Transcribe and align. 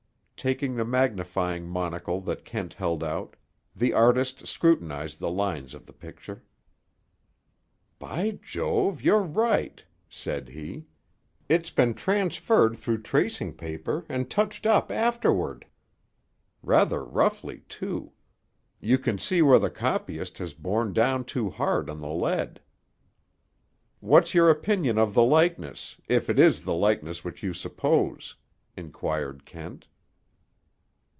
Taking 0.43 0.73
the 0.73 0.85
magnifying 0.85 1.67
monocle 1.67 2.19
that 2.21 2.43
Kent 2.45 2.73
held 2.73 3.03
out, 3.03 3.35
the 3.75 3.93
artist 3.93 4.47
scrutinized 4.47 5.19
the 5.19 5.29
lines 5.29 5.75
of 5.75 5.85
the 5.85 5.93
picture. 5.93 6.43
"By 7.99 8.39
Jove! 8.41 9.03
You're 9.03 9.21
right," 9.21 9.83
said 10.09 10.49
he. 10.49 10.87
"It's 11.47 11.69
been 11.69 11.93
transferred 11.93 12.75
through 12.75 13.03
tracing 13.03 13.53
paper, 13.53 14.03
and 14.09 14.31
touched 14.31 14.65
up 14.65 14.91
afterward. 14.91 15.67
Rather 16.63 17.05
roughly, 17.05 17.59
too. 17.69 18.11
You 18.79 18.97
can 18.97 19.19
see 19.19 19.43
where 19.43 19.59
the 19.59 19.69
copyist 19.69 20.39
has 20.39 20.55
borne 20.55 20.91
down 20.91 21.23
too 21.23 21.51
hard 21.51 21.87
on 21.87 21.99
the 22.01 22.09
lead." 22.09 22.59
"What's 23.99 24.33
your 24.33 24.49
opinion 24.49 24.97
of 24.97 25.13
the 25.13 25.21
likeness—if 25.21 26.31
it 26.31 26.39
is 26.39 26.63
the 26.63 26.73
likeness 26.73 27.23
which 27.23 27.43
you 27.43 27.53
suppose?" 27.53 28.35
inquired 28.75 29.45
Kent. 29.45 29.85